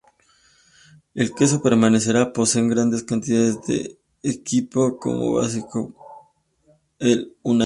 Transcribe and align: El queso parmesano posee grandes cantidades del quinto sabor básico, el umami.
El 1.13 1.31
queso 1.35 1.61
parmesano 1.61 2.33
posee 2.33 2.67
grandes 2.67 3.03
cantidades 3.03 3.57
del 3.67 4.43
quinto 4.43 4.97
sabor 5.03 5.43
básico, 5.43 5.93
el 6.97 7.33
umami. 7.43 7.59